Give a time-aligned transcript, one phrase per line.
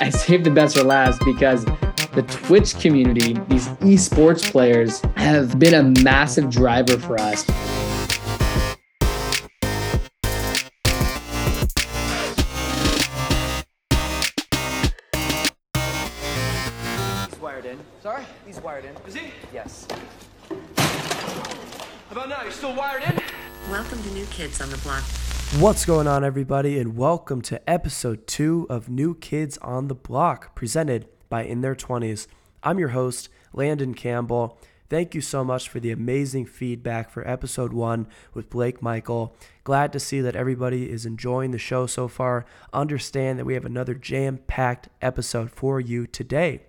[0.02, 1.66] I saved the best for last because
[2.14, 7.44] the Twitch community, these esports players, have been a massive driver for us.
[17.28, 17.78] He's wired in.
[18.02, 18.24] Sorry?
[18.46, 18.96] He's wired in.
[19.06, 19.32] Is he?
[19.52, 19.86] Yes.
[20.48, 20.56] How
[22.12, 22.42] about now?
[22.42, 23.20] You're still wired in?
[23.70, 25.04] Welcome to New Kids on the Block.
[25.58, 30.54] What's going on, everybody, and welcome to episode two of New Kids on the Block,
[30.54, 32.28] presented by In Their 20s.
[32.62, 34.56] I'm your host, Landon Campbell.
[34.88, 39.34] Thank you so much for the amazing feedback for episode one with Blake Michael.
[39.64, 42.46] Glad to see that everybody is enjoying the show so far.
[42.72, 46.60] Understand that we have another jam packed episode for you today.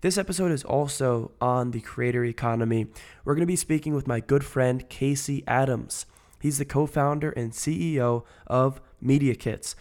[0.00, 2.86] This episode is also on the creator economy.
[3.24, 6.06] We're going to be speaking with my good friend Casey Adams.
[6.40, 9.74] He's the co founder and CEO of Media Kits.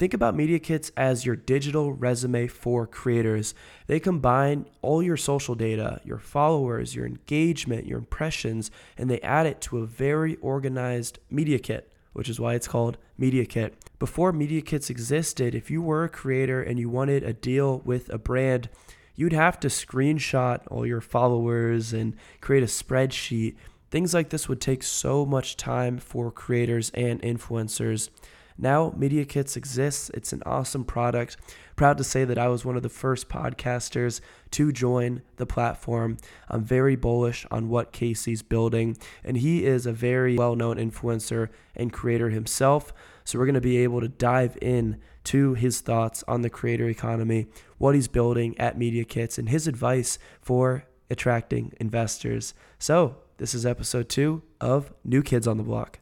[0.00, 3.54] Think about Media Kits as your digital resume for creators.
[3.86, 9.44] They combine all your social data, your followers, your engagement, your impressions, and they add
[9.44, 13.74] it to a very organized Media Kit, which is why it's called Media Kit.
[13.98, 18.08] Before Media Kits existed, if you were a creator and you wanted a deal with
[18.08, 18.70] a brand,
[19.16, 23.54] you'd have to screenshot all your followers and create a spreadsheet
[23.90, 28.08] Things like this would take so much time for creators and influencers.
[28.56, 30.10] Now, Media Kits exists.
[30.14, 31.36] It's an awesome product.
[31.74, 34.20] Proud to say that I was one of the first podcasters
[34.52, 36.18] to join the platform.
[36.48, 41.48] I'm very bullish on what Casey's building, and he is a very well known influencer
[41.74, 42.92] and creator himself.
[43.24, 46.88] So, we're going to be able to dive in to his thoughts on the creator
[46.88, 52.54] economy, what he's building at Media Kits, and his advice for attracting investors.
[52.78, 55.98] So, this is episode two of New Kids on the Block.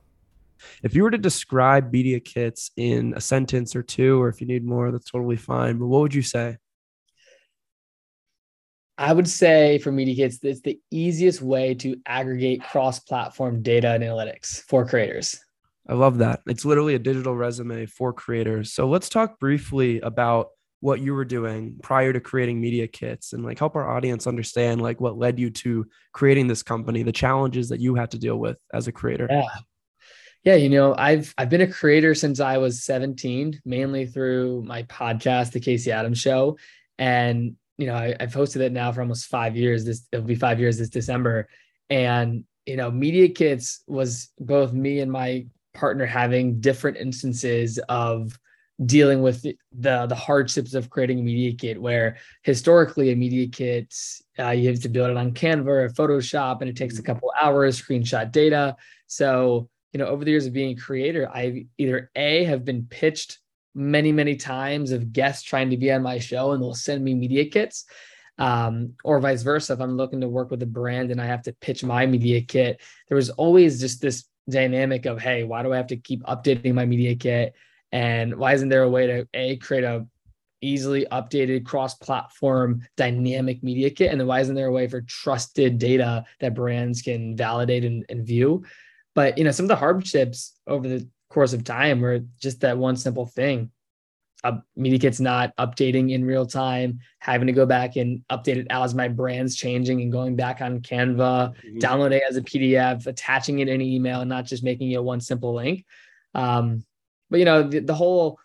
[0.82, 4.46] If you were to describe Media Kits in a sentence or two, or if you
[4.48, 5.78] need more, that's totally fine.
[5.78, 6.56] But what would you say?
[8.98, 13.92] I would say for Media Kits, it's the easiest way to aggregate cross platform data
[13.92, 15.38] and analytics for creators.
[15.88, 16.40] I love that.
[16.48, 18.72] It's literally a digital resume for creators.
[18.72, 20.48] So let's talk briefly about
[20.80, 24.80] what you were doing prior to creating media kits and like help our audience understand
[24.80, 28.36] like what led you to creating this company the challenges that you had to deal
[28.36, 29.26] with as a creator.
[29.30, 29.42] Yeah.
[30.44, 34.84] Yeah you know i've i've been a creator since i was 17 mainly through my
[34.84, 36.56] podcast the casey adams show.
[36.98, 40.36] And you know I, have hosted it now for almost five years this it'll be
[40.36, 41.48] five years this december.
[41.90, 48.38] And you know media kits was both me and my partner having different instances of
[48.86, 49.56] dealing with the
[50.06, 53.92] the hardships of creating a media kit where historically a media kit
[54.38, 57.06] uh, you have to build it on canva or photoshop and it takes a mm-hmm.
[57.06, 58.76] couple hours screenshot data.
[59.08, 62.86] So you know over the years of being a creator i either a have been
[62.88, 63.38] pitched
[63.74, 67.14] many many times of guests trying to be on my show and they'll send me
[67.14, 67.84] media kits.
[68.40, 71.42] Um, or vice versa if i'm looking to work with a brand and i have
[71.42, 75.72] to pitch my media kit there was always just this dynamic of hey why do
[75.72, 77.56] i have to keep updating my media kit
[77.92, 80.06] and why isn't there a way to a create a
[80.60, 84.10] easily updated cross-platform dynamic media kit?
[84.10, 88.04] And then why isn't there a way for trusted data that brands can validate and,
[88.08, 88.64] and view?
[89.14, 92.78] But you know, some of the hardships over the course of time were just that
[92.78, 93.70] one simple thing.
[94.44, 98.68] A media kit's not updating in real time, having to go back and update it
[98.70, 101.78] as my brand's changing and going back on Canva, mm-hmm.
[101.78, 105.02] download it as a PDF, attaching it in an email, and not just making it
[105.02, 105.84] one simple link.
[106.34, 106.84] Um,
[107.30, 108.38] but you know, the, the whole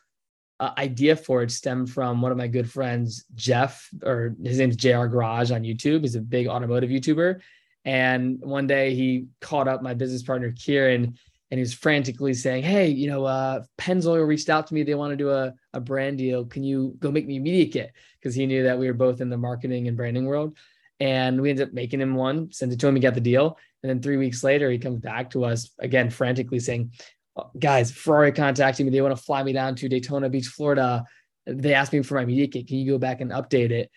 [0.59, 4.75] uh, idea for it stemmed from one of my good friends, Jeff, or his name's
[4.75, 6.01] JR Garage on YouTube.
[6.01, 7.41] He's a big automotive YouTuber.
[7.85, 11.17] And one day he called up my business partner, Kieran,
[11.51, 14.83] and he was frantically saying, Hey, you know, uh, Pennzoil reached out to me.
[14.83, 16.45] They want to do a, a brand deal.
[16.45, 17.93] Can you go make me a media kit?
[18.19, 20.57] Because he knew that we were both in the marketing and branding world.
[20.99, 23.57] And we ended up making him one, sent it to him, he got the deal.
[23.81, 26.91] And then three weeks later, he comes back to us again, frantically saying,
[27.57, 28.91] guys, Ferrari contacting me.
[28.91, 31.03] They want to fly me down to Daytona Beach, Florida.
[31.45, 32.67] They asked me for my media kit.
[32.67, 33.91] Can you go back and update it?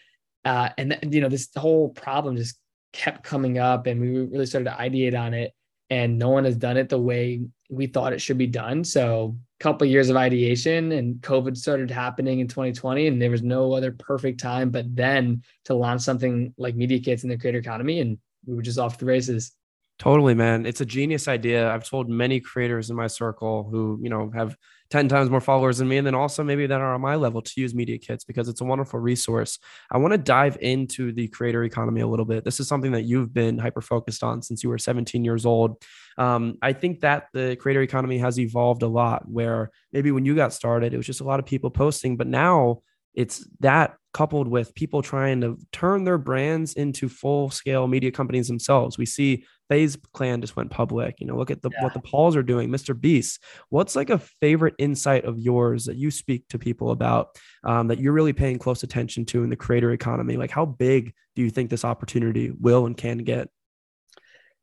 [0.45, 2.59] Uh, and you know, this whole problem just
[2.93, 5.53] kept coming up, and we really started to ideate on it.
[5.89, 8.83] And no one has done it the way we thought it should be done.
[8.83, 13.31] So, a couple of years of ideation, and COVID started happening in 2020, and there
[13.31, 17.39] was no other perfect time but then to launch something like media kits in the
[17.39, 19.53] creator economy, and we were just off the races.
[19.99, 20.67] Totally, man.
[20.67, 21.73] It's a genius idea.
[21.73, 24.55] I've told many creators in my circle who, you know, have
[24.91, 27.41] 10 times more followers than me, and then also maybe that are on my level
[27.41, 29.59] to use media kits because it's a wonderful resource.
[29.91, 32.45] I want to dive into the creator economy a little bit.
[32.45, 35.83] This is something that you've been hyper focused on since you were 17 years old.
[36.19, 40.35] Um, I think that the creator economy has evolved a lot where maybe when you
[40.35, 42.83] got started, it was just a lot of people posting, but now
[43.15, 48.49] it's that coupled with people trying to turn their brands into full scale media companies
[48.49, 48.99] themselves.
[48.99, 51.21] We see FaZe Clan just went public.
[51.21, 51.83] You know, look at the yeah.
[51.83, 52.99] what the Pauls are doing, Mr.
[52.99, 53.43] Beast.
[53.69, 57.99] What's like a favorite insight of yours that you speak to people about um, that
[57.99, 60.37] you're really paying close attention to in the creator economy?
[60.37, 63.49] Like, how big do you think this opportunity will and can get?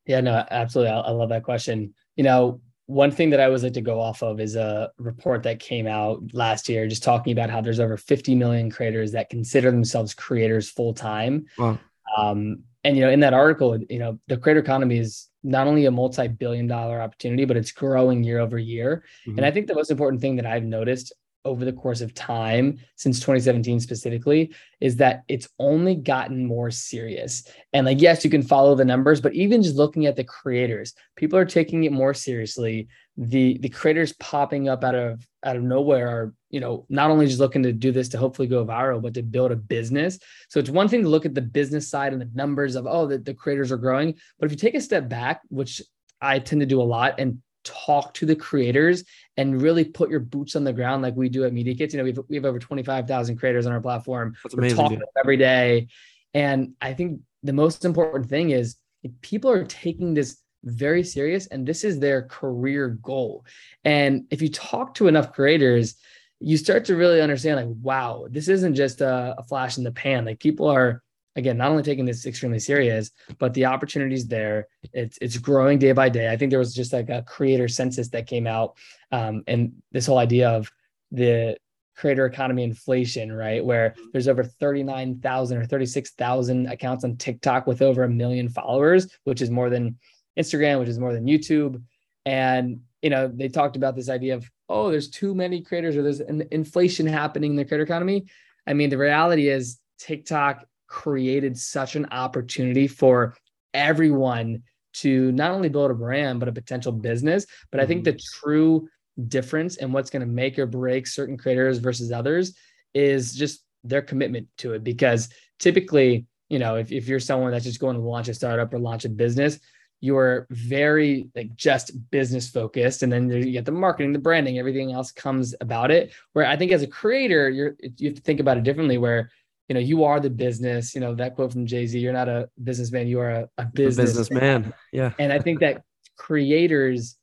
[0.05, 0.91] Yeah, no, absolutely.
[0.91, 1.93] I, I love that question.
[2.15, 5.43] You know, one thing that I always like to go off of is a report
[5.43, 9.29] that came out last year, just talking about how there's over 50 million creators that
[9.29, 11.45] consider themselves creators full time.
[11.57, 11.79] Wow.
[12.17, 15.85] Um, and you know, in that article, you know, the creator economy is not only
[15.85, 19.03] a multi-billion dollar opportunity, but it's growing year over year.
[19.27, 19.37] Mm-hmm.
[19.37, 21.13] And I think the most important thing that I've noticed
[21.45, 27.43] over the course of time since 2017 specifically is that it's only gotten more serious.
[27.73, 30.93] And like yes you can follow the numbers but even just looking at the creators
[31.15, 32.87] people are taking it more seriously.
[33.17, 37.27] The the creators popping up out of out of nowhere are you know not only
[37.27, 40.19] just looking to do this to hopefully go viral but to build a business.
[40.49, 43.05] So it's one thing to look at the business side and the numbers of oh
[43.05, 44.15] the, the creators are growing.
[44.39, 45.81] But if you take a step back which
[46.21, 49.03] i tend to do a lot and talk to the creators
[49.37, 51.93] and really put your boots on the ground like we do at Media Kits.
[51.93, 54.35] You know, we've, we have over 25,000 creators on our platform.
[54.43, 54.77] That's amazing.
[54.77, 55.87] We're talking every day.
[56.33, 58.77] And I think the most important thing is
[59.21, 63.45] people are taking this very serious and this is their career goal.
[63.83, 65.95] And if you talk to enough creators,
[66.39, 69.91] you start to really understand like, wow, this isn't just a, a flash in the
[69.91, 70.25] pan.
[70.25, 71.01] Like people are
[71.35, 74.67] again not only taking this extremely serious but the opportunities there.
[74.93, 76.31] It's it's growing day by day.
[76.31, 78.77] I think there was just like a creator census that came out
[79.11, 80.71] um, and this whole idea of
[81.11, 81.57] the
[81.95, 83.63] creator economy inflation right?
[83.63, 89.41] Where there's over 39,000 or 36,000 accounts on TikTok with over a million followers which
[89.41, 89.97] is more than
[90.37, 91.81] Instagram which is more than YouTube.
[92.25, 96.03] And you know they talked about this idea of oh there's too many creators or
[96.03, 98.25] there's an inflation happening in the creator economy.
[98.65, 103.35] I mean the reality is TikTok created such an opportunity for
[103.73, 104.63] everyone
[104.93, 107.45] to not only build a brand but a potential business.
[107.71, 108.15] But i think mm-hmm.
[108.15, 108.87] the true
[109.27, 112.55] difference and what's going to make or break certain creators versus others
[112.93, 114.83] is just their commitment to it.
[114.83, 118.73] Because typically you know if, if you're someone that's just going to launch a startup
[118.73, 119.59] or launch a business
[120.01, 124.91] you're very like just business focused and then you get the marketing the branding everything
[124.91, 126.11] else comes about it.
[126.33, 129.31] Where i think as a creator you're you have to think about it differently where
[129.67, 132.49] you know, you are the business, you know, that quote from Jay-Z, you're not a
[132.63, 134.73] businessman, you are a, a business businessman.
[134.91, 135.13] Yeah.
[135.19, 135.83] And I think that
[136.17, 137.17] creators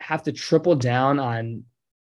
[0.00, 1.64] have to triple down on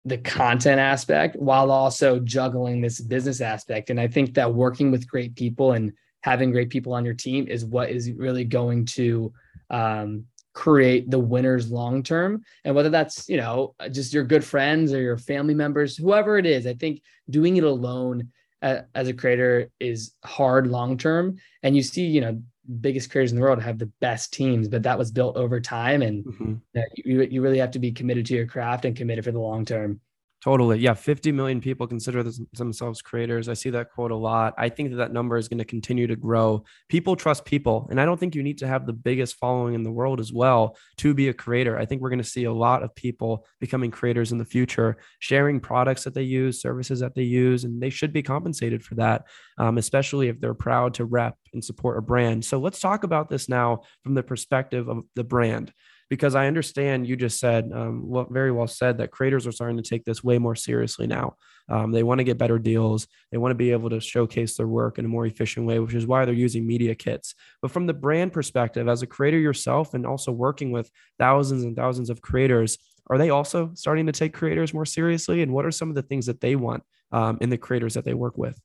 [0.05, 3.91] the content aspect while also juggling this business aspect.
[3.91, 5.93] And I think that working with great people and
[6.23, 9.33] having great people on your team is what is really going to
[9.71, 10.25] um,
[10.55, 12.43] create the winners long term.
[12.65, 16.47] And whether that's, you know, just your good friends or your family members, whoever it
[16.47, 18.33] is, I think doing it alone
[18.63, 22.41] as a creator is hard long term and you see you know
[22.81, 26.03] biggest creators in the world have the best teams but that was built over time.
[26.03, 26.81] And mm-hmm.
[26.95, 29.65] you, you really have to be committed to your craft and committed for the long
[29.65, 30.01] term
[30.43, 30.81] Totally.
[30.81, 30.95] Yeah.
[30.95, 33.49] 50 million people consider themselves creators.
[33.49, 34.55] I see that quote a lot.
[34.59, 36.65] I think that that number is going to continue to grow.
[36.89, 37.87] People trust people.
[37.91, 40.33] And I don't think you need to have the biggest following in the world as
[40.33, 41.79] well to be a creator.
[41.79, 44.97] I think we're going to see a lot of people becoming creators in the future,
[45.21, 48.97] sharing products that they use, services that they use, and they should be compensated for
[48.97, 49.27] that,
[49.59, 52.45] um, especially if they're proud to rep and support a brand.
[52.45, 55.73] So let's talk about this now from the perspective of the brand
[56.13, 59.83] because I understand you just said, um, very well said, that creators are starting to
[59.83, 61.37] take this way more seriously now.
[61.71, 63.07] Um, they want to get better deals.
[63.31, 65.95] They want to be able to showcase their work in a more efficient way, which
[65.95, 67.35] is why they're using media kits.
[67.63, 71.75] But from the brand perspective, as a creator yourself and also working with thousands and
[71.75, 72.77] thousands of creators,
[73.09, 75.41] are they also starting to take creators more seriously?
[75.41, 78.05] And what are some of the things that they want um, in the creators that
[78.05, 78.61] they work with?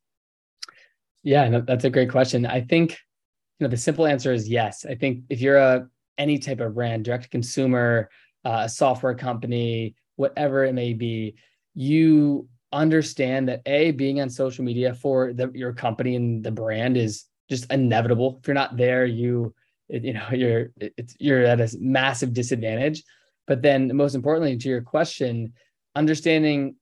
[1.23, 2.45] Yeah, no, that's a great question.
[2.45, 4.85] I think you know the simple answer is yes.
[4.85, 5.87] I think if you're a
[6.17, 8.09] any type of brand, direct consumer,
[8.45, 11.35] uh, a software company, whatever it may be,
[11.73, 16.97] you understand that a being on social media for the, your company and the brand
[16.97, 18.39] is just inevitable.
[18.41, 19.53] If you're not there, you
[19.89, 23.03] you know you're it's you're at a massive disadvantage.
[23.45, 25.53] But then most importantly, to your question,
[25.95, 26.75] understanding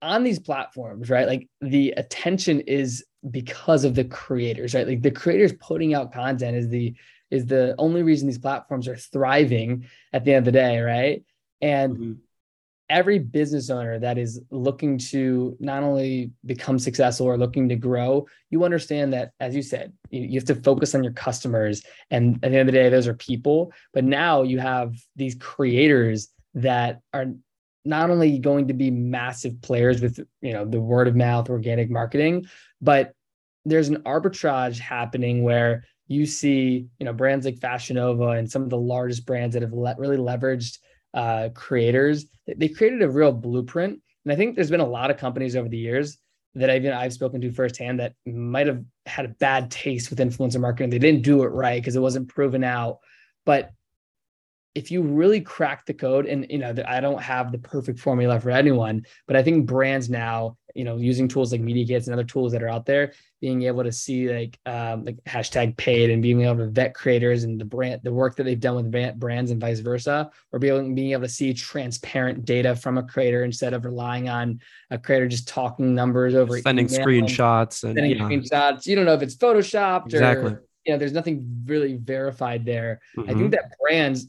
[0.00, 1.26] on these platforms, right?
[1.26, 4.86] Like the attention is because of the creators, right?
[4.86, 6.94] Like the creators putting out content is the
[7.34, 11.24] is the only reason these platforms are thriving at the end of the day, right?
[11.60, 12.12] And mm-hmm.
[12.88, 18.26] every business owner that is looking to not only become successful or looking to grow,
[18.50, 21.82] you understand that, as you said, you, you have to focus on your customers.
[22.10, 23.72] And at the end of the day, those are people.
[23.92, 27.26] But now you have these creators that are
[27.84, 31.90] not only going to be massive players with you know the word of mouth organic
[31.90, 32.46] marketing
[32.80, 33.12] but
[33.66, 38.62] there's an arbitrage happening where you see you know brands like Fashion Nova and some
[38.62, 40.78] of the largest brands that have le- really leveraged
[41.14, 44.00] uh, creators they created a real blueprint.
[44.24, 46.18] And i think there's been a lot of companies over the years
[46.54, 50.60] that I've, I've spoken to firsthand that might have had a bad taste with influencer
[50.60, 50.90] marketing.
[50.90, 52.98] They didn't do it right because it wasn't proven out.
[53.44, 53.72] But
[54.74, 58.40] if you really crack the code and you know i don't have the perfect formula
[58.40, 62.14] for anyone but i think brands now you know using tools like media kits and
[62.14, 66.10] other tools that are out there being able to see like um, like hashtag paid
[66.10, 69.20] and being able to vet creators and the brand the work that they've done with
[69.20, 73.44] brands and vice versa or being, being able to see transparent data from a creator
[73.44, 78.86] instead of relying on a creator just talking numbers over sending screenshots and, sending screenshots
[78.86, 80.52] you don't know if it's photoshopped exactly.
[80.52, 83.30] or you know there's nothing really verified there mm-hmm.
[83.30, 84.28] i think that brands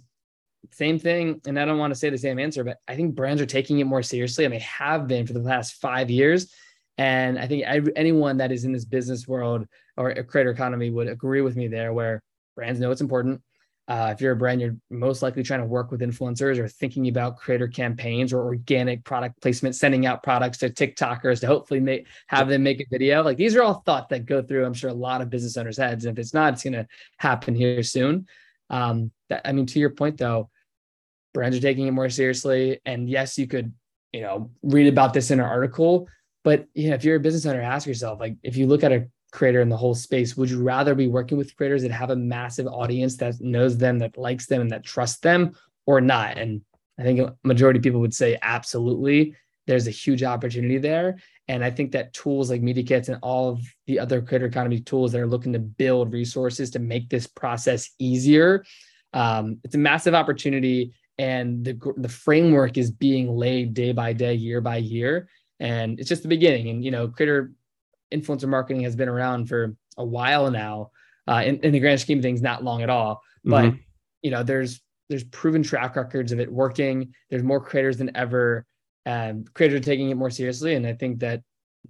[0.71, 1.41] same thing.
[1.45, 3.79] And I don't want to say the same answer, but I think brands are taking
[3.79, 6.53] it more seriously and they have been for the last five years.
[6.97, 9.67] And I think anyone that is in this business world
[9.97, 12.21] or a creator economy would agree with me there, where
[12.55, 13.41] brands know it's important.
[13.87, 17.07] Uh, if you're a brand, you're most likely trying to work with influencers or thinking
[17.07, 22.07] about creator campaigns or organic product placement, sending out products to TikTokers to hopefully make
[22.27, 23.21] have them make a video.
[23.21, 25.77] Like these are all thoughts that go through, I'm sure, a lot of business owners'
[25.77, 26.05] heads.
[26.05, 28.25] And if it's not, it's going to happen here soon.
[28.71, 30.49] Um, that, I mean, to your point though,
[31.35, 32.79] brands are taking it more seriously.
[32.85, 33.73] And yes, you could,
[34.13, 36.07] you know, read about this in an article,
[36.45, 38.93] but you know, if you're a business owner, ask yourself, like, if you look at
[38.93, 42.09] a creator in the whole space, would you rather be working with creators that have
[42.09, 45.53] a massive audience that knows them, that likes them, and that trusts them,
[45.85, 46.37] or not?
[46.37, 46.61] And
[46.97, 49.35] I think majority of people would say absolutely.
[49.67, 51.17] There's a huge opportunity there.
[51.49, 54.79] And I think that tools like Media Kits and all of the other creator economy
[54.79, 58.63] tools that are looking to build resources to make this process easier,
[59.11, 64.33] um, it's a massive opportunity and the the framework is being laid day by day,
[64.33, 65.29] year by year,
[65.59, 66.69] and it's just the beginning.
[66.69, 67.51] And you know, creator
[68.13, 70.91] influencer marketing has been around for a while now.
[71.27, 73.19] Uh, in, in the grand scheme of things, not long at all.
[73.43, 73.77] But mm-hmm.
[74.21, 77.13] you know, there's there's proven track records of it working.
[77.29, 78.65] There's more creators than ever.
[79.05, 81.41] and creators are taking it more seriously, and I think that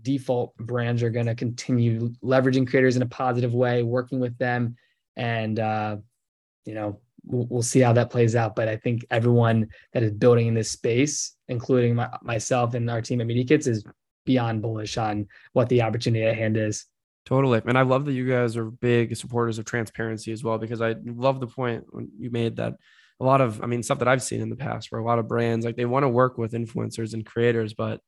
[0.02, 4.76] default brands are going to continue leveraging creators in a positive way, working with them,
[5.16, 5.98] and uh,
[6.66, 8.56] you know, we'll, we'll see how that plays out.
[8.56, 13.02] But I think everyone that is building in this space, including my, myself and our
[13.02, 13.86] team at Media Kits, is
[14.26, 16.86] beyond bullish on what the opportunity at hand is.
[17.26, 17.62] Totally.
[17.66, 20.96] And I love that you guys are big supporters of transparency as well, because I
[21.06, 21.84] love the point
[22.20, 22.74] you made that
[23.20, 25.20] a lot of, I mean, stuff that I've seen in the past where a lot
[25.20, 28.02] of brands like they want to work with influencers and creators, but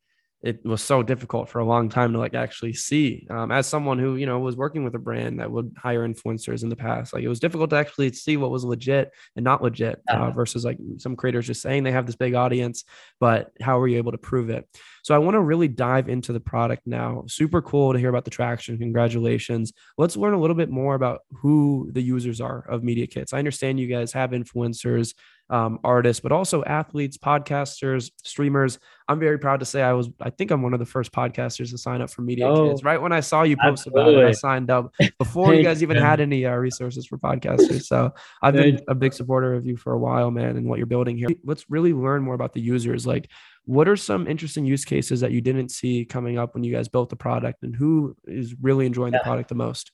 [0.44, 3.98] it was so difficult for a long time to like actually see um, as someone
[3.98, 7.14] who you know was working with a brand that would hire influencers in the past
[7.14, 10.64] like it was difficult to actually see what was legit and not legit uh, versus
[10.64, 12.84] like some creators just saying they have this big audience
[13.20, 14.68] but how are you able to prove it?
[15.04, 17.24] So i want to really dive into the product now.
[17.28, 18.78] Super cool to hear about the traction.
[18.78, 19.74] Congratulations.
[19.98, 23.34] Let's learn a little bit more about who the users are of media kits.
[23.34, 25.14] I understand you guys have influencers
[25.50, 28.80] um, artists, but also athletes, podcasters, streamers.
[29.08, 31.72] I'm very proud to say I was, I think I'm one of the first podcasters
[31.72, 32.84] to sign up for Media oh, Kits.
[32.84, 34.16] Right when I saw you post absolutely.
[34.16, 37.84] about it, I signed up before you guys even had any uh, resources for podcasters.
[37.84, 40.86] So I've been a big supporter of you for a while, man, and what you're
[40.86, 41.30] building here.
[41.46, 43.08] Let's really learn more about the users.
[43.08, 43.30] Like,
[43.64, 46.88] what are some interesting use cases that you didn't see coming up when you guys
[46.88, 49.20] built the product, and who is really enjoying yeah.
[49.20, 49.92] the product the most?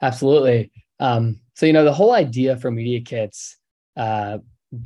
[0.00, 0.72] Absolutely.
[1.00, 3.56] Um, so you know the whole idea for media kits
[3.96, 4.38] uh,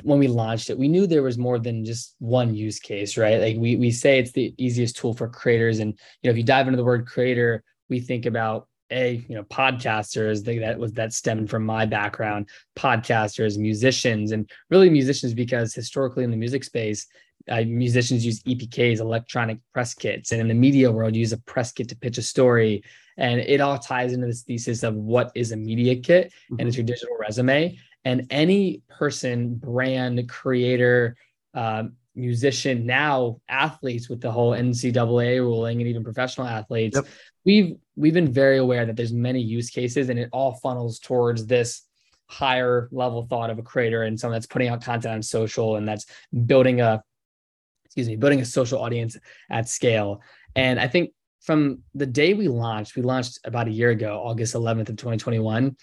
[0.02, 3.40] when we launched it, we knew there was more than just one use case, right?
[3.40, 5.92] Like we we say it's the easiest tool for creators, and
[6.22, 9.44] you know if you dive into the word creator, we think about a you know
[9.44, 16.24] podcasters that was that stemmed from my background, podcasters, musicians, and really musicians because historically
[16.24, 17.06] in the music space,
[17.48, 21.72] uh, musicians use EPKs, electronic press kits, and in the media world, use a press
[21.72, 22.82] kit to pitch a story.
[23.16, 26.56] And it all ties into this thesis of what is a media kit, mm-hmm.
[26.58, 27.76] and it's your digital resume
[28.08, 31.14] and any person, brand, creator,
[31.52, 31.84] uh,
[32.14, 37.06] musician, now athletes with the whole NCAA ruling, and even professional athletes, yep.
[37.44, 41.44] we've we've been very aware that there's many use cases, and it all funnels towards
[41.44, 41.82] this
[42.28, 45.86] higher level thought of a creator and someone that's putting out content on social and
[45.86, 46.06] that's
[46.46, 47.02] building a
[47.86, 49.16] excuse me building a social audience
[49.48, 50.20] at scale
[50.54, 51.10] and i think
[51.40, 55.74] from the day we launched we launched about a year ago august 11th of 2021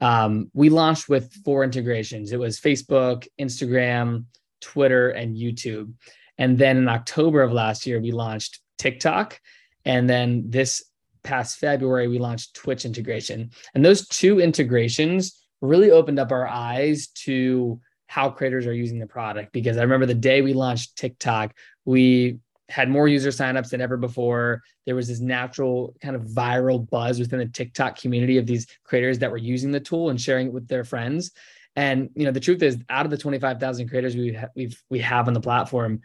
[0.00, 2.32] um, we launched with four integrations.
[2.32, 4.24] It was Facebook, Instagram,
[4.60, 5.92] Twitter, and YouTube.
[6.38, 9.38] And then in October of last year, we launched TikTok.
[9.84, 10.82] And then this
[11.22, 13.50] past February, we launched Twitch integration.
[13.74, 19.06] And those two integrations really opened up our eyes to how creators are using the
[19.06, 19.52] product.
[19.52, 21.54] Because I remember the day we launched TikTok,
[21.84, 22.38] we
[22.70, 24.62] had more user signups than ever before.
[24.86, 29.18] There was this natural kind of viral buzz within the TikTok community of these creators
[29.18, 31.32] that were using the tool and sharing it with their friends.
[31.76, 35.00] And you know, the truth is, out of the 25,000 creators we ha- we've we
[35.00, 36.00] have on the platform,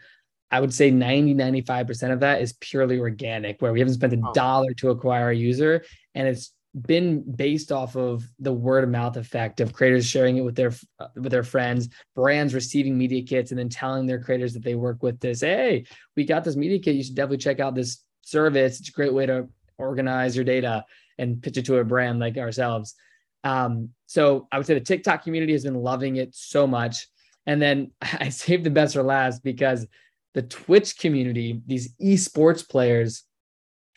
[0.50, 4.22] I would say 90, 95% of that is purely organic, where we haven't spent a
[4.32, 5.84] dollar to acquire a user.
[6.14, 6.52] And it's
[6.82, 10.72] been based off of the word of mouth effect of creators sharing it with their
[11.14, 15.02] with their friends, brands receiving media kits, and then telling their creators that they work
[15.02, 15.84] with say, "Hey,
[16.16, 16.96] we got this media kit.
[16.96, 18.80] You should definitely check out this service.
[18.80, 20.84] It's a great way to organize your data
[21.18, 22.94] and pitch it to a brand like ourselves."
[23.42, 27.08] Um, so I would say the TikTok community has been loving it so much,
[27.46, 29.86] and then I saved the best for last because
[30.34, 33.24] the Twitch community, these esports players,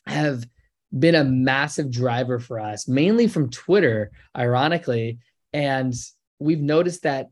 [0.07, 0.45] have
[0.97, 5.19] been a massive driver for us, mainly from Twitter, ironically.
[5.53, 5.93] And
[6.39, 7.27] we've noticed that,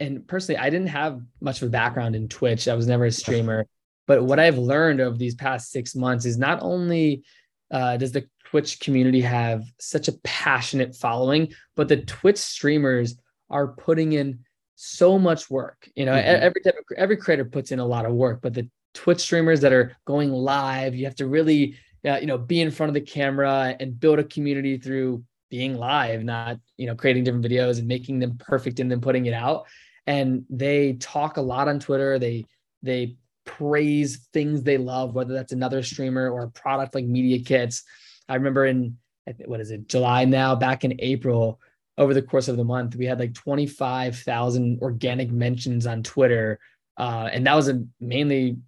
[0.00, 3.10] and personally, I didn't have much of a background in Twitch, I was never a
[3.10, 3.66] streamer.
[4.06, 7.24] But what I've learned over these past six months is not only
[7.70, 13.16] uh, does the Twitch community have such a passionate following, but the Twitch streamers
[13.50, 14.40] are putting in
[14.76, 15.88] so much work.
[15.94, 16.42] You know, mm-hmm.
[16.42, 19.60] every type of, every creator puts in a lot of work, but the Twitch streamers
[19.60, 22.94] that are going live, you have to really uh, you know, be in front of
[22.94, 27.78] the camera and build a community through being live, not, you know, creating different videos
[27.78, 29.66] and making them perfect and then putting it out.
[30.06, 32.18] And they talk a lot on Twitter.
[32.18, 32.44] They,
[32.82, 37.82] they praise things they love, whether that's another streamer or a product like media kits.
[38.28, 38.98] I remember in,
[39.46, 41.60] what is it, July now, back in April,
[41.96, 46.60] over the course of the month, we had like 25,000 organic mentions on Twitter.
[46.96, 48.58] Uh, and that was a, mainly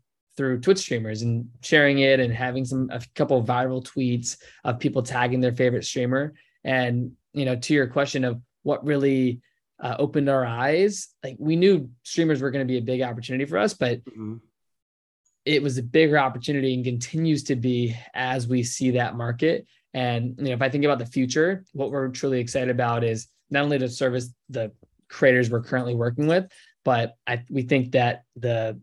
[0.40, 4.78] through Twitch streamers and sharing it and having some a couple of viral tweets of
[4.78, 6.32] people tagging their favorite streamer.
[6.64, 9.42] And you know, to your question of what really
[9.80, 13.44] uh, opened our eyes, like we knew streamers were going to be a big opportunity
[13.44, 14.36] for us, but mm-hmm.
[15.44, 19.66] it was a bigger opportunity and continues to be as we see that market.
[19.92, 23.28] And you know, if I think about the future, what we're truly excited about is
[23.50, 24.72] not only to service the
[25.10, 26.50] creators we're currently working with,
[26.82, 28.80] but I, we think that the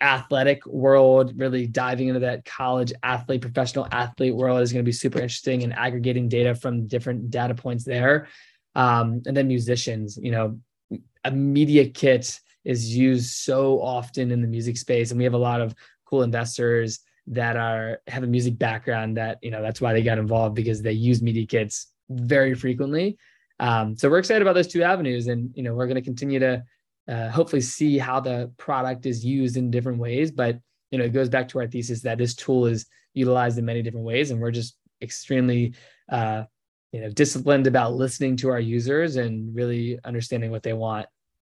[0.00, 4.92] athletic world, really diving into that college athlete, professional athlete world is going to be
[4.92, 8.28] super interesting and aggregating data from different data points there.
[8.74, 10.58] Um, and then musicians, you know,
[11.24, 15.38] a media kit is used so often in the music space, and we have a
[15.38, 19.92] lot of cool investors that are have a music background that you know that's why
[19.92, 23.18] they got involved because they use media kits very frequently.
[23.58, 26.38] Um, so we're excited about those two avenues, and you know we're going to continue
[26.38, 26.64] to
[27.08, 30.30] uh, hopefully see how the product is used in different ways.
[30.30, 30.58] But
[30.90, 33.82] you know, it goes back to our thesis that this tool is utilized in many
[33.82, 35.74] different ways, and we're just extremely
[36.08, 36.44] uh,
[36.92, 41.06] you know disciplined about listening to our users and really understanding what they want.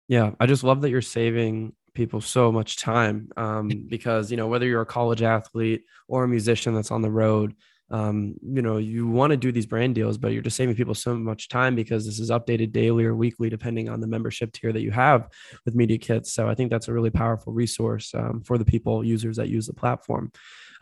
[0.08, 4.46] Yeah, I just love that you're saving people so much time um, because you know
[4.46, 7.54] whether you're a college athlete or a musician that's on the road
[7.90, 10.94] um, you know, you want to do these brand deals, but you're just saving people
[10.94, 14.72] so much time because this is updated daily or weekly, depending on the membership tier
[14.72, 15.28] that you have
[15.64, 16.32] with Media Kits.
[16.32, 19.66] So I think that's a really powerful resource um, for the people, users that use
[19.66, 20.30] the platform.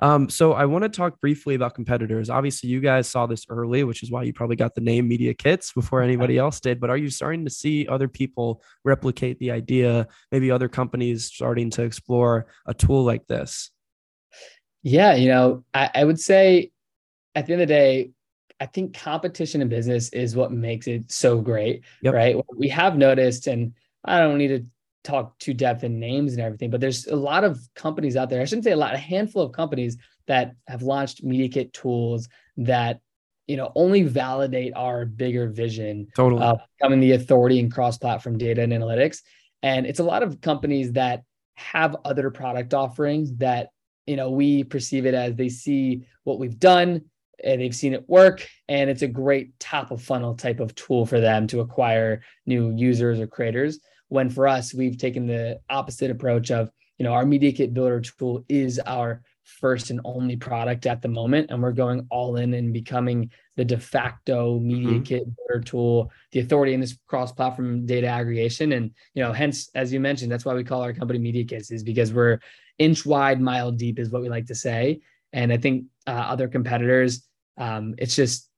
[0.01, 2.29] Um, so I want to talk briefly about competitors.
[2.29, 5.33] Obviously, you guys saw this early, which is why you probably got the name Media
[5.33, 6.81] Kits before anybody else did.
[6.81, 10.09] But are you starting to see other people replicate the idea?
[10.31, 13.71] Maybe other companies starting to explore a tool like this?
[14.83, 16.73] Yeah, you know, I, I would say
[17.37, 18.11] at the end of the day,
[18.59, 22.15] I think competition in business is what makes it so great, yep.
[22.15, 22.37] right?
[22.57, 24.65] We have noticed, and I don't need to
[25.05, 28.41] talk too depth in names and everything, but there's a lot of companies out there.
[28.41, 32.29] I shouldn't say a lot, a handful of companies that have launched media kit tools
[32.57, 33.01] that
[33.47, 36.43] you know only validate our bigger vision totally.
[36.43, 39.21] of becoming the authority in cross-platform data and analytics.
[39.63, 41.23] And it's a lot of companies that
[41.55, 43.69] have other product offerings that
[44.07, 47.03] you know we perceive it as they see what we've done
[47.45, 51.07] and they've seen it work and it's a great top of funnel type of tool
[51.07, 53.81] for them to acquire new users or creators.
[54.09, 58.01] When for us we've taken the opposite approach of you know our media kit builder
[58.01, 62.55] tool is our first and only product at the moment and we're going all in
[62.55, 65.03] and becoming the de facto media mm-hmm.
[65.03, 68.73] kit builder tool the authority in this cross platform data aggregation.
[68.73, 71.71] And you know hence as you mentioned that's why we call our company media kits
[71.71, 72.39] is because we're
[72.79, 75.01] inch wide mile deep is what we like to say
[75.33, 77.27] and I think uh, other competitors,
[77.59, 78.49] um, it's just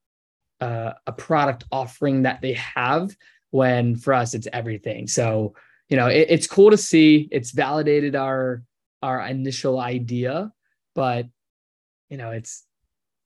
[0.61, 3.15] uh, a product offering that they have.
[3.51, 5.07] When for us, it's everything.
[5.07, 5.55] So
[5.89, 7.29] you know, it, it's cool to see.
[7.31, 8.63] It's validated our
[9.03, 10.53] our initial idea,
[10.95, 11.27] but
[12.11, 12.65] you know, it's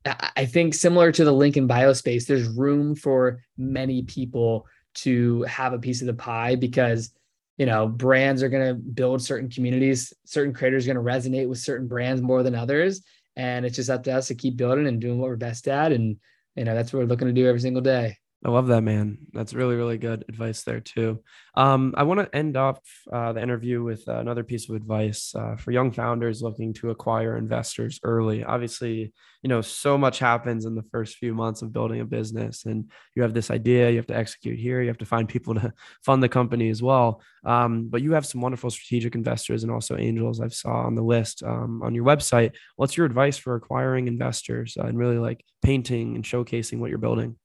[0.05, 5.43] I think similar to the link in bio space, there's room for many people to
[5.43, 7.13] have a piece of the pie because
[7.59, 11.49] you know, brands are going to build certain communities, certain creators are going to resonate
[11.49, 13.03] with certain brands more than others.
[13.37, 15.93] And it's just up to us to keep building and doing what we're best at.
[15.93, 16.17] And,
[16.57, 18.19] you know, that's what we're looking to do every single day.
[18.45, 19.19] I love that, man.
[19.33, 21.23] That's really, really good advice there, too.
[21.55, 22.81] Um, I want to end off
[23.13, 26.91] uh, the interview with uh, another piece of advice uh, for young founders looking to
[26.91, 28.43] acquire investors early.
[28.43, 32.65] Obviously, you know, so much happens in the first few months of building a business,
[32.65, 35.55] and you have this idea, you have to execute here, you have to find people
[35.55, 35.73] to
[36.05, 37.23] fund the company as well.
[37.45, 41.03] Um, but you have some wonderful strategic investors and also angels I've saw on the
[41.03, 42.57] list um, on your website.
[42.75, 46.99] What's your advice for acquiring investors uh, and really like painting and showcasing what you're
[46.99, 47.37] building?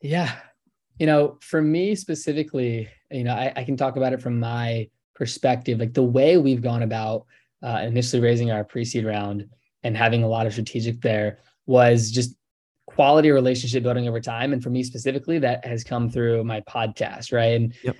[0.00, 0.32] Yeah.
[0.98, 4.88] You know, for me specifically, you know, I, I can talk about it from my
[5.14, 5.78] perspective.
[5.78, 7.26] Like the way we've gone about
[7.62, 9.48] uh, initially raising our pre seed round
[9.82, 12.34] and having a lot of strategic there was just
[12.86, 14.52] quality relationship building over time.
[14.52, 17.54] And for me specifically, that has come through my podcast, right?
[17.54, 17.96] And yep.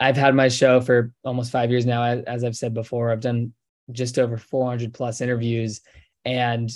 [0.00, 2.02] I've had my show for almost five years now.
[2.02, 3.52] As, as I've said before, I've done
[3.92, 5.80] just over 400 plus interviews.
[6.24, 6.70] And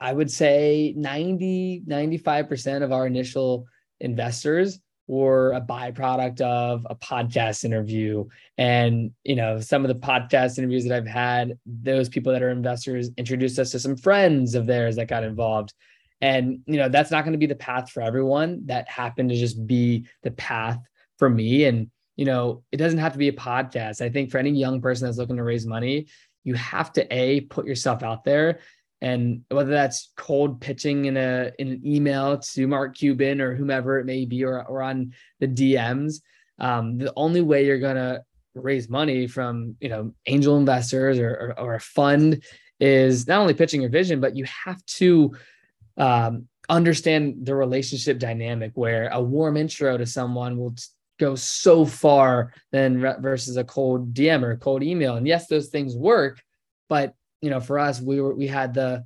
[0.00, 3.66] I would say 90, 95% of our initial
[4.00, 8.24] investors were a byproduct of a podcast interview.
[8.58, 12.50] And you know some of the podcast interviews that i've had those people that are
[12.50, 15.74] investors introduced us to some friends of theirs that got involved.
[16.20, 18.66] And you know that's not going to be the path for everyone.
[18.66, 20.78] That happened to just be the path
[21.18, 21.64] for me.
[21.64, 24.00] And you know it doesn't have to be a podcast.
[24.00, 26.06] I think for any young person that's looking to raise money
[26.44, 28.60] you have to a put yourself out there
[29.02, 33.98] and whether that's cold pitching in a in an email to Mark Cuban or whomever
[33.98, 36.20] it may be, or or on the DMs,
[36.58, 38.20] um, the only way you're gonna
[38.54, 42.42] raise money from you know angel investors or, or, or a fund
[42.78, 45.34] is not only pitching your vision, but you have to
[45.96, 50.74] um, understand the relationship dynamic where a warm intro to someone will
[51.18, 55.16] go so far than versus a cold DM or a cold email.
[55.16, 56.40] And yes, those things work,
[56.88, 59.04] but you know, for us, we were we had the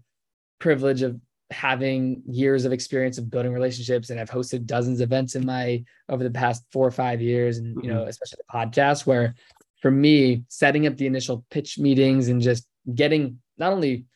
[0.59, 1.21] privilege of
[1.51, 5.85] having years of experience of building relationships and I've hosted dozens of events in my
[6.09, 8.09] over the past four or five years and you know mm-hmm.
[8.09, 9.35] especially the podcast where
[9.81, 14.07] for me setting up the initial pitch meetings and just getting not only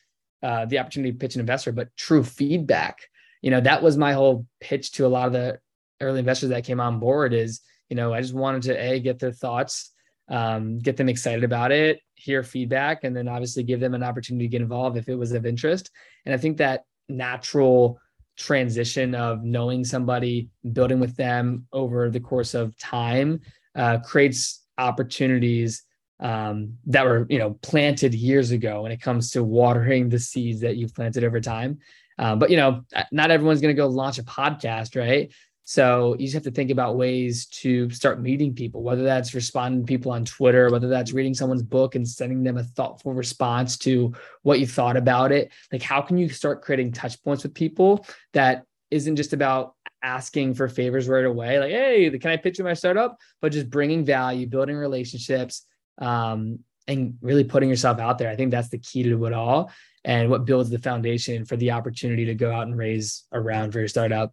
[0.42, 3.07] uh, the opportunity to pitch an investor but true feedback
[3.42, 5.59] you know that was my whole pitch to a lot of the
[6.00, 9.18] early investors that came on board is you know I just wanted to a get
[9.18, 9.92] their thoughts
[10.29, 14.47] um, get them excited about it, hear feedback, and then obviously give them an opportunity
[14.47, 15.91] to get involved if it was of interest.
[16.27, 17.99] And I think that natural
[18.37, 23.41] transition of knowing somebody, building with them over the course of time
[23.75, 25.83] uh, creates opportunities
[26.21, 30.61] um, that were you know planted years ago when it comes to watering the seeds
[30.61, 31.79] that you've planted over time.
[32.19, 35.33] Uh, but you know, not everyone's going to go launch a podcast, right?
[35.70, 39.83] So you just have to think about ways to start meeting people, whether that's responding
[39.83, 43.76] to people on Twitter, whether that's reading someone's book and sending them a thoughtful response
[43.76, 45.52] to what you thought about it.
[45.70, 50.54] Like, how can you start creating touch points with people that isn't just about asking
[50.54, 53.18] for favors right away, like, hey, can I pitch you my startup?
[53.42, 55.66] But just bringing value, building relationships,
[55.98, 58.31] um, and really putting yourself out there.
[58.31, 59.70] I think that's the key to it all
[60.02, 63.74] and what builds the foundation for the opportunity to go out and raise a round
[63.74, 64.33] for your startup.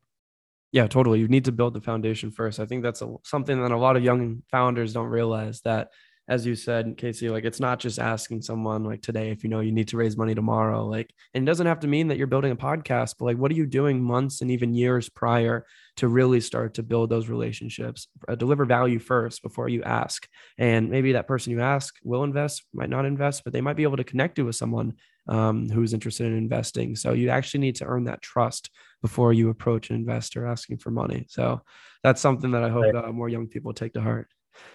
[0.75, 1.19] Yeah, totally.
[1.21, 2.59] You need to build the foundation first.
[2.59, 5.91] I think that's a, something that a lot of young founders don't realize that,
[6.27, 9.61] as you said, Casey, like it's not just asking someone like today if you know
[9.61, 10.85] you need to raise money tomorrow.
[10.85, 13.51] Like, and it doesn't have to mean that you're building a podcast, but like, what
[13.51, 15.65] are you doing months and even years prior
[15.97, 18.09] to really start to build those relationships?
[18.27, 20.27] Uh, deliver value first before you ask.
[20.57, 23.83] And maybe that person you ask will invest, might not invest, but they might be
[23.83, 24.95] able to connect you with someone
[25.29, 26.95] um, who's interested in investing.
[26.97, 30.91] So you actually need to earn that trust before you approach an investor asking for
[30.91, 31.25] money.
[31.29, 31.61] So
[32.03, 34.27] that's something that I hope uh, more young people take to heart.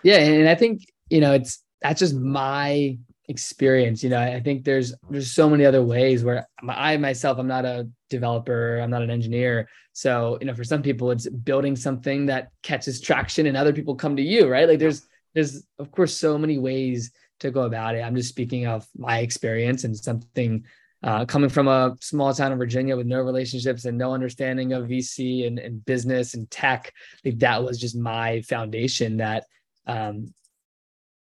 [0.02, 4.02] Yeah, and I think you know it's that's just my experience.
[4.02, 7.64] You know, I think there's there's so many other ways where I myself I'm not
[7.64, 9.68] a developer, I'm not an engineer.
[9.92, 13.94] So you know, for some people it's building something that catches traction, and other people
[13.94, 14.68] come to you, right?
[14.68, 18.00] Like there's there's of course so many ways to go about it.
[18.00, 20.64] I'm just speaking of my experience and something
[21.02, 24.88] uh, coming from a small town in Virginia with no relationships and no understanding of
[24.88, 26.92] VC and, and business and tech.
[27.14, 29.44] I think that was just my foundation that
[29.86, 30.34] um,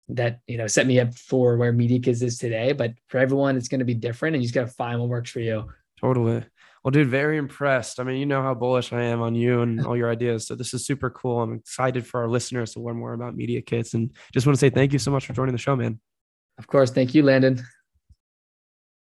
[0.10, 2.72] that you know set me up for where Media Kits is today.
[2.72, 5.10] But for everyone, it's going to be different, and you just got to find what
[5.10, 5.70] works for you.
[6.00, 6.44] Totally.
[6.84, 8.00] Well, dude, very impressed.
[8.00, 10.46] I mean, you know how bullish I am on you and all your ideas.
[10.46, 11.42] So this is super cool.
[11.42, 14.60] I'm excited for our listeners to learn more about Media Kits and just want to
[14.60, 16.00] say thank you so much for joining the show, man.
[16.60, 16.92] Of course.
[16.92, 17.66] Thank you, Landon.